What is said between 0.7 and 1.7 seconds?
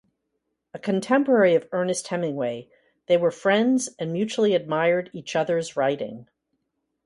A contemporary of